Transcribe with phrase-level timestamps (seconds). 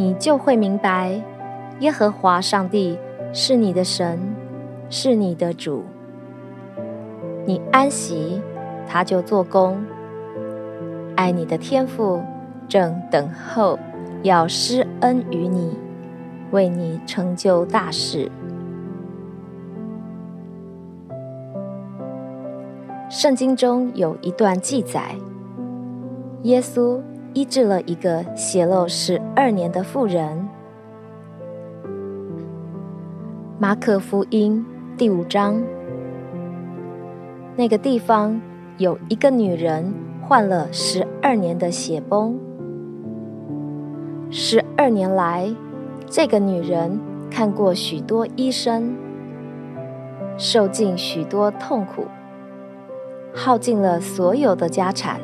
[0.00, 1.22] 你就会明白，
[1.80, 2.98] 耶和华上帝
[3.34, 4.18] 是你的神，
[4.88, 5.84] 是你的主。
[7.44, 8.40] 你安息，
[8.88, 9.78] 他就做工。
[11.16, 12.22] 爱你的天父
[12.66, 13.78] 正等候，
[14.22, 15.76] 要施恩于你，
[16.50, 18.32] 为你成就大事。
[23.10, 25.14] 圣经中有一段记载，
[26.44, 27.02] 耶稣。
[27.32, 30.48] 医治了一个血漏十二年的妇人。
[33.56, 34.64] 马可福音
[34.96, 35.62] 第五章，
[37.54, 38.40] 那个地方
[38.78, 42.36] 有一个女人患了十二年的血崩。
[44.28, 45.54] 十二年来，
[46.06, 46.98] 这个女人
[47.30, 48.96] 看过许多医生，
[50.36, 52.06] 受尽许多痛苦，
[53.32, 55.20] 耗尽了所有的家产。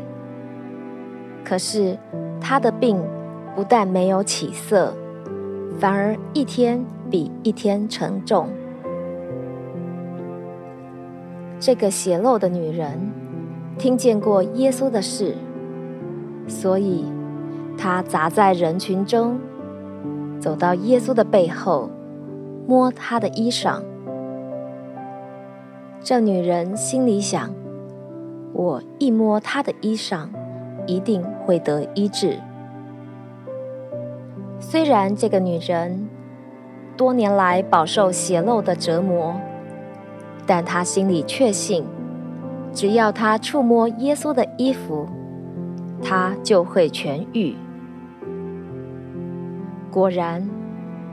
[1.49, 1.97] 可是，
[2.41, 3.01] 他的病
[3.55, 4.93] 不但没有起色，
[5.79, 8.49] 反而一天比一天沉重。
[11.61, 12.99] 这个血漏的女人
[13.79, 15.37] 听见过耶稣的事，
[16.49, 17.05] 所以
[17.79, 19.39] 她砸在人群中，
[20.41, 21.89] 走到耶稣的背后，
[22.67, 23.81] 摸他的衣裳。
[26.01, 27.55] 这女人心里想：
[28.53, 30.27] 我一摸他的衣裳。
[30.87, 32.39] 一定会得医治。
[34.59, 36.09] 虽然这个女人
[36.97, 39.35] 多年来饱受血漏的折磨，
[40.47, 41.85] 但她心里确信，
[42.73, 45.07] 只要她触摸耶稣的衣服，
[46.03, 47.55] 她就会痊愈。
[49.91, 50.49] 果然，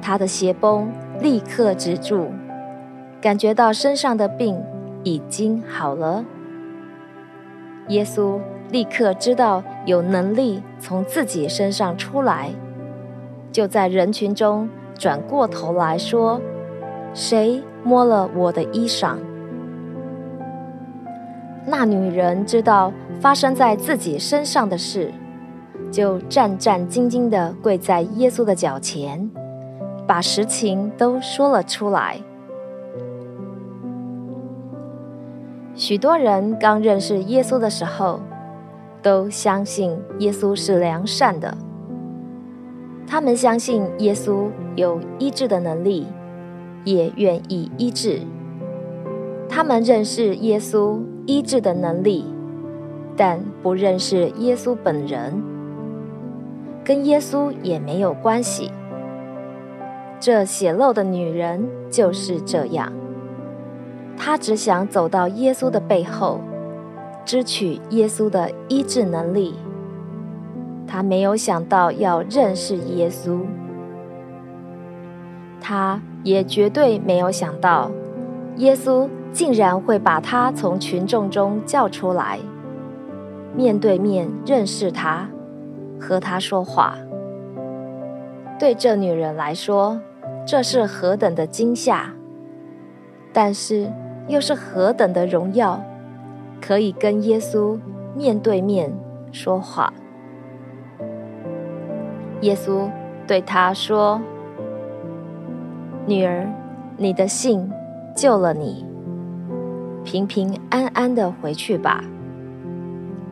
[0.01, 2.27] 她的邪崩立刻止住，
[3.21, 4.61] 感觉到身上的病
[5.03, 6.23] 已经好了。
[7.89, 8.39] 耶稣。
[8.73, 12.49] 立刻知道有能力从自己身上出来，
[13.51, 14.67] 就在人群中
[14.97, 16.41] 转过头来说
[17.13, 19.17] ：“谁摸了我的衣裳？”
[21.67, 22.91] 那女人知道
[23.21, 25.13] 发生在自己身上的事，
[25.91, 29.29] 就战战兢兢地跪在耶稣的脚前，
[30.07, 32.17] 把实情都说了出来。
[35.75, 38.19] 许多人刚认识耶稣的时候。
[39.03, 41.57] 都相信耶稣是良善的，
[43.05, 44.47] 他们相信耶稣
[44.77, 46.07] 有医治的能力，
[46.85, 48.21] 也愿意医治。
[49.49, 52.25] 他们认识耶稣医治的能力，
[53.17, 55.43] 但不认识耶稣本人，
[56.83, 58.71] 跟耶稣也没有关系。
[60.17, 62.93] 这血漏的女人就是这样，
[64.15, 66.39] 她只想走到耶稣的背后。
[67.25, 69.55] 支取耶稣的医治能力，
[70.85, 73.39] 他没有想到要认识耶稣，
[75.61, 77.89] 他也绝对没有想到
[78.57, 82.39] 耶稣竟然会把他从群众中叫出来，
[83.55, 85.29] 面对面认识他，
[85.99, 86.95] 和他说话。
[88.59, 89.99] 对这女人来说，
[90.45, 92.13] 这是何等的惊吓，
[93.31, 93.91] 但是
[94.27, 95.81] 又是何等的荣耀。
[96.65, 97.77] 可以跟耶稣
[98.15, 98.89] 面对面
[99.33, 99.93] 说话。
[102.39, 102.89] 耶稣
[103.27, 104.21] 对他说
[106.07, 106.47] ：“女儿，
[106.95, 107.69] 你的信
[108.15, 108.85] 救了你，
[110.05, 112.01] 平平安安的回去吧。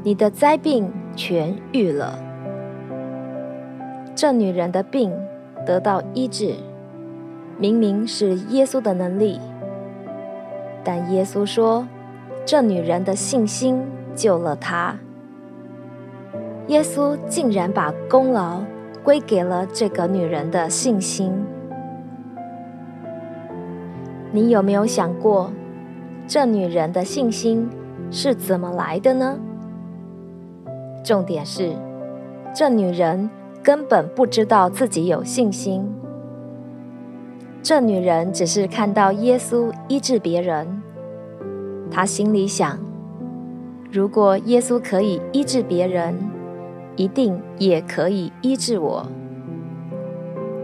[0.04, 2.20] 你的灾病痊愈了。”
[4.14, 5.10] 这女人的病
[5.66, 6.56] 得到医治，
[7.58, 9.40] 明明是耶稣的能力，
[10.84, 11.88] 但耶稣说。
[12.46, 13.82] 这女人的信心
[14.16, 14.98] 救了她。
[16.68, 18.62] 耶稣竟然把功劳
[19.04, 21.34] 归给了这个女人的信心。
[24.32, 25.52] 你有没有想过，
[26.28, 27.70] 这女人的信心
[28.10, 29.38] 是怎么来的呢？
[31.04, 31.74] 重点是，
[32.54, 33.30] 这女人
[33.62, 35.94] 根本不知道自己有信心。
[37.62, 40.82] 这女人只是看到耶稣医治别人。
[41.92, 42.80] 他心里想：
[43.92, 46.18] 如果耶稣可以医治别人，
[46.96, 49.06] 一定也可以医治我。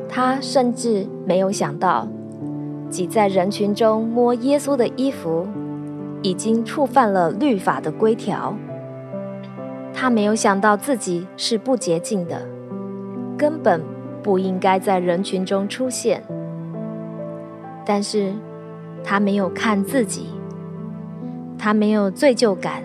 [0.07, 2.07] 他甚至没有想到，
[2.89, 5.45] 挤在人群中摸耶稣的衣服，
[6.21, 8.55] 已经触犯了律法的规条。
[9.93, 12.47] 他没有想到自己是不洁净的，
[13.37, 13.83] 根本
[14.23, 16.23] 不应该在人群中出现。
[17.85, 18.33] 但是，
[19.03, 20.27] 他没有看自己，
[21.57, 22.83] 他没有罪疚感，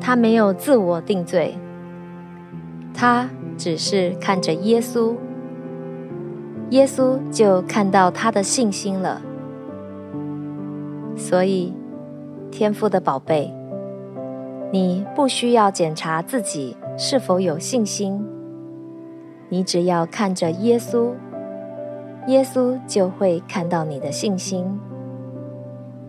[0.00, 1.56] 他没有自我定罪，
[2.94, 5.14] 他只是看着耶稣，
[6.70, 9.20] 耶稣就看到他的信心了。
[11.16, 11.74] 所以，
[12.50, 13.52] 天父的宝贝。
[14.72, 18.24] 你不需要检查自己是否有信心，
[19.48, 21.10] 你只要看着耶稣，
[22.28, 24.78] 耶稣就会看到你的信心，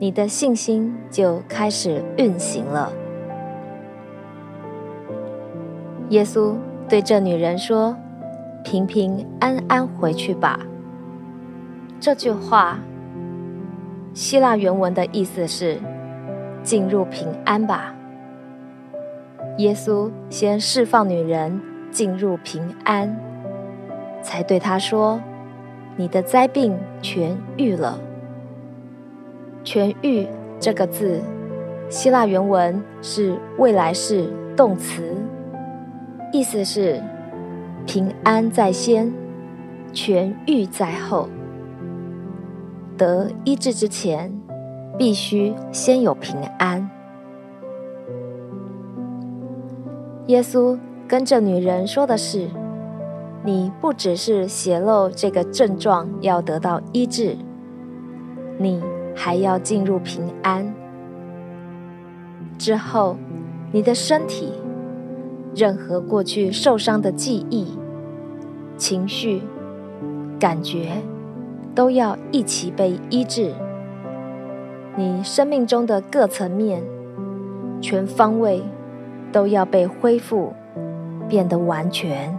[0.02, 2.92] 你的信心就开始运行了。
[6.10, 6.56] 耶稣
[6.90, 7.96] 对这女人说
[8.66, 10.60] ：“平平安安回去吧。”
[12.02, 12.80] 这句话，
[14.12, 15.78] 希腊原文的意思是
[16.64, 17.94] ：“进入平安吧。”
[19.60, 21.62] 耶稣先释放女人
[21.92, 23.16] 进入平安，
[24.24, 25.22] 才对她说
[25.96, 28.00] ：“你的灾病痊愈了。
[29.64, 30.28] ”“痊愈”
[30.60, 31.20] 这个字，
[31.90, 35.02] 希腊原文是未来式动词，
[36.32, 37.02] 意思是
[37.86, 39.12] 平安在先，
[39.94, 41.28] 痊愈在后。
[42.98, 44.32] 得医治之前，
[44.98, 46.88] 必须先有平安。
[50.28, 50.78] 耶稣
[51.08, 52.48] 跟这女人说的是
[53.44, 57.36] ：“你不只是血漏这个症状要得到医治，
[58.60, 58.82] 你
[59.16, 60.74] 还要进入平安。
[62.58, 63.18] 之后，
[63.72, 64.54] 你的身体，
[65.56, 67.78] 任何过去受伤的记忆、
[68.78, 69.42] 情绪、
[70.40, 71.02] 感觉，
[71.74, 73.54] 都要一起被医治。
[74.96, 76.84] 你生命中的各层面，
[77.82, 78.64] 全方位。”
[79.34, 80.52] 都要被恢复，
[81.30, 82.38] 变得完全。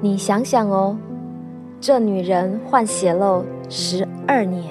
[0.00, 0.96] 你想想哦，
[1.82, 4.64] 这女人患血漏十二年，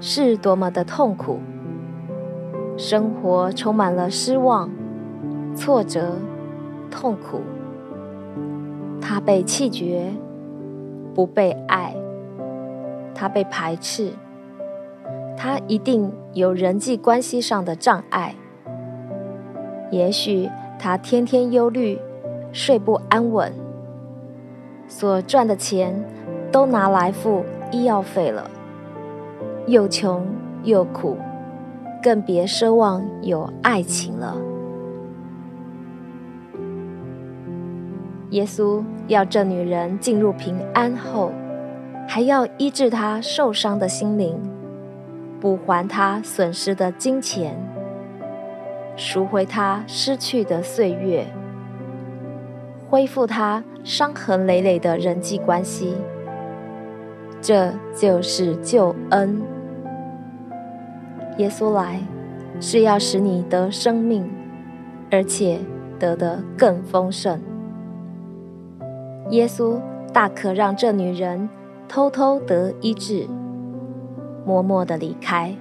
[0.00, 1.38] 是多么的痛苦，
[2.76, 4.68] 生活充满了失望、
[5.54, 6.16] 挫折、
[6.90, 7.42] 痛苦。
[9.00, 10.12] 她被弃绝，
[11.14, 11.94] 不被爱，
[13.14, 14.10] 她被排斥，
[15.36, 18.34] 她一定有人际关系上的障碍。
[19.92, 22.00] 也许她天天忧虑，
[22.50, 23.52] 睡不安稳，
[24.90, 25.94] 所赚的钱
[26.50, 28.50] 都拿来付医药费了，
[29.68, 30.26] 又穷
[30.64, 31.16] 又苦，
[32.02, 34.36] 更别奢望有爱情了。
[38.30, 41.30] 耶稣要这女人进入平安后，
[42.08, 44.40] 还要医治她受伤的心灵，
[45.40, 47.56] 补还她损失的金钱。
[48.96, 51.26] 赎回她失去的岁月，
[52.88, 55.94] 恢复他伤痕累累的人际关系，
[57.40, 59.42] 这就是救恩。
[61.38, 62.00] 耶稣来
[62.60, 64.30] 是要使你得生命，
[65.10, 65.58] 而且
[65.98, 67.40] 得的更丰盛。
[69.30, 69.78] 耶稣
[70.12, 71.48] 大可让这女人
[71.88, 73.26] 偷偷得医治，
[74.44, 75.54] 默默的离开，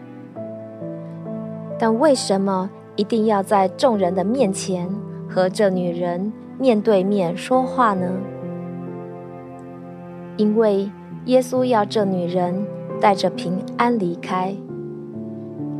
[1.77, 2.69] 但为什么？
[2.95, 4.93] 一定要在众人的面前
[5.29, 8.11] 和这女人面对面说话呢？
[10.35, 10.91] 因为
[11.25, 12.65] 耶稣要这女人
[12.99, 14.53] 带着平安离开。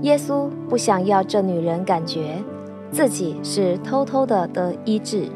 [0.03, 2.38] 耶稣不想要这女人感觉
[2.89, 5.27] 自己是偷偷的得医治，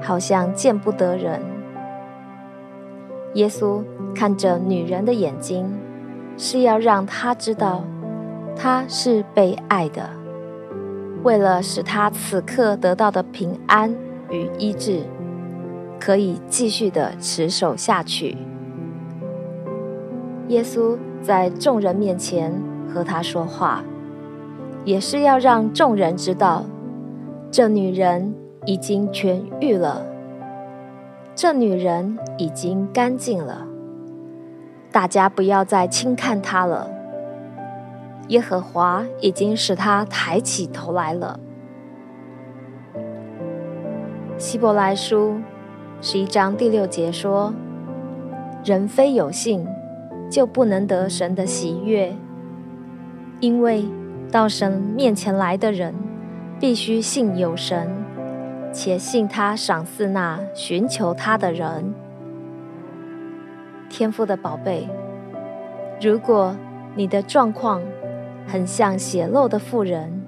[0.00, 1.40] 好像见不得人。
[3.34, 3.82] 耶稣
[4.14, 5.68] 看着女人的眼睛，
[6.36, 7.82] 是要让她知道，
[8.54, 10.10] 她是被爱的。
[11.24, 13.94] 为了使她此刻得到的平安
[14.30, 15.02] 与医治，
[15.98, 18.36] 可以继续的持守下去，
[20.48, 22.52] 耶稣在众人面前
[22.88, 23.84] 和他说话，
[24.84, 26.64] 也是要让众人知道，
[27.50, 28.34] 这女人
[28.64, 30.06] 已经痊愈了，
[31.34, 33.66] 这女人已经干净了，
[34.92, 36.90] 大家不要再轻看她了。
[38.28, 41.40] 耶和华已经使他抬起头来了。
[44.40, 45.38] 希伯来书
[46.00, 47.52] 十一章第六节说
[48.64, 49.66] ：“人非有信，
[50.30, 52.16] 就不能得神的喜悦，
[53.40, 53.84] 因为
[54.32, 55.94] 到神面前来的人，
[56.58, 57.86] 必须信有神，
[58.72, 61.92] 且信他赏赐那寻求他的人。”
[63.90, 64.88] 天父的宝贝，
[66.00, 66.56] 如果
[66.96, 67.82] 你的状况
[68.46, 70.22] 很像血漏的妇人，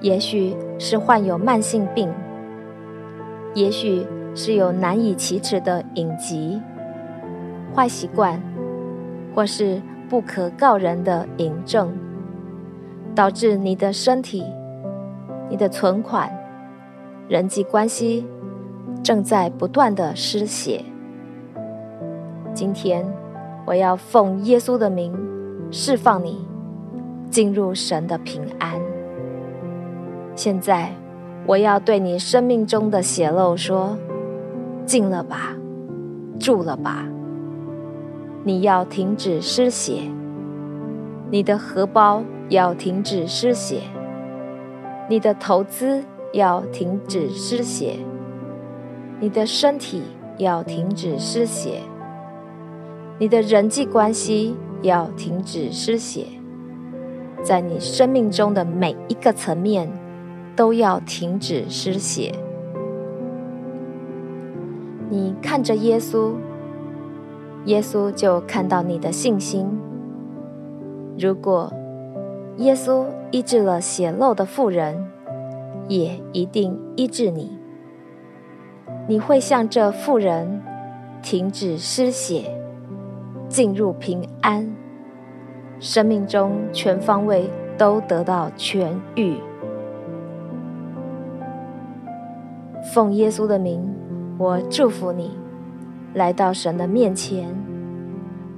[0.00, 2.08] 也许是患有慢性病，
[3.56, 6.60] 也许是有难以启齿的隐疾、
[7.74, 8.38] 坏习惯，
[9.34, 11.90] 或是不可告人的隐症，
[13.14, 14.44] 导致你的身体、
[15.48, 16.30] 你的存款、
[17.30, 18.26] 人际关系
[19.02, 20.84] 正在不断的失血。
[22.52, 23.10] 今天，
[23.64, 25.16] 我要奉耶稣的名
[25.70, 26.46] 释放你，
[27.30, 28.78] 进入神的平安。
[30.34, 30.92] 现在，
[31.46, 33.96] 我要对你生命中的血漏说：
[34.84, 35.56] 进了吧，
[36.40, 37.06] 住了吧。
[38.42, 40.02] 你要停止失血，
[41.30, 43.82] 你的荷包要停止失血，
[45.08, 47.94] 你的投资要停止失血，
[49.20, 50.02] 你的身体
[50.38, 51.80] 要停止失血。
[53.18, 56.26] 你的人际关系要停止失血，
[57.44, 59.88] 在你生命中的每一个层面
[60.56, 62.34] 都要停止失血。
[65.08, 66.32] 你看着耶稣，
[67.66, 69.68] 耶稣就看到你的信心。
[71.18, 71.72] 如果
[72.56, 75.06] 耶稣医治了血漏的妇人，
[75.88, 77.56] 也一定医治你。
[79.06, 80.62] 你会像这妇人，
[81.22, 82.50] 停止失血。
[83.48, 84.74] 进入平安，
[85.78, 87.48] 生命中全方位
[87.78, 89.36] 都得到痊愈。
[92.96, 93.78] 奉耶稣的名，
[94.38, 95.30] 我祝福你，
[96.14, 97.54] 来到神的面前，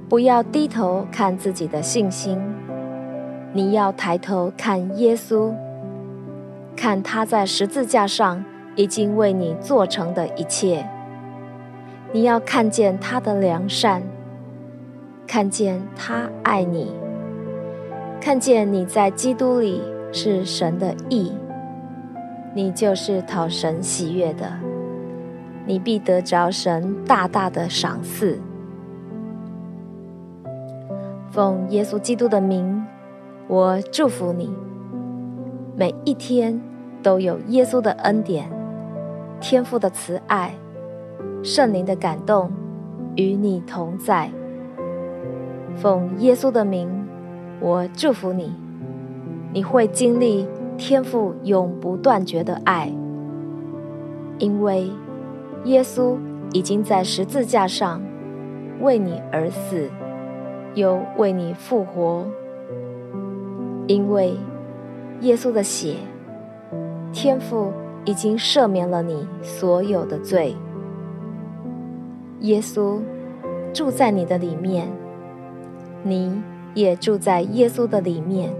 [0.07, 2.41] 不要低头看自己的信心，
[3.51, 5.53] 你要抬头看耶稣，
[6.73, 8.45] 看他在十字架上
[8.77, 10.87] 已经为你做成的一切，
[12.13, 14.01] 你要看见他的良善。
[15.27, 16.93] 看见他爱你，
[18.21, 19.81] 看见你在基督里
[20.13, 21.33] 是神的义，
[22.53, 24.51] 你就是讨神喜悦的，
[25.65, 28.39] 你必得着神大大的赏赐。
[31.31, 32.83] 奉耶稣基督的名，
[33.47, 34.51] 我祝福你，
[35.77, 36.59] 每一天
[37.03, 38.49] 都有耶稣的恩典、
[39.39, 40.55] 天父的慈爱、
[41.43, 42.51] 圣灵的感动
[43.15, 44.31] 与你同在。
[45.75, 46.89] 奉耶稣的名，
[47.59, 48.51] 我祝福你，
[49.53, 50.47] 你会经历
[50.79, 52.89] 天赋永不断绝的爱，
[54.37, 54.89] 因为
[55.65, 56.17] 耶稣
[56.53, 58.01] 已经在十字架上
[58.79, 59.89] 为你而死，
[60.75, 62.25] 又为你复活。
[63.87, 64.37] 因为
[65.19, 65.95] 耶稣的血，
[67.11, 67.73] 天父
[68.05, 70.55] 已经赦免了你所有的罪。
[72.39, 73.01] 耶稣
[73.73, 74.87] 住在你的里面。
[76.01, 76.41] 你
[76.73, 78.53] 也住在耶稣的里面，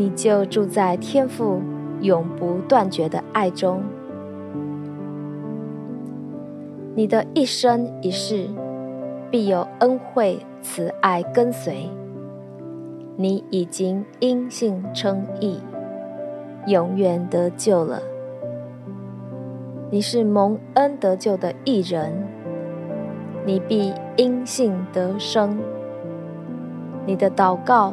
[0.00, 1.60] 你就住在天父
[2.00, 3.82] 永不断绝的爱中。
[6.94, 8.46] 你的一生一世
[9.30, 11.90] 必有恩惠慈爱跟随。
[13.16, 15.60] 你已经因信称义，
[16.66, 18.00] 永远得救了。
[19.90, 22.26] 你是蒙恩得救的义人，
[23.44, 25.58] 你必因信得生。
[27.04, 27.92] 你的祷告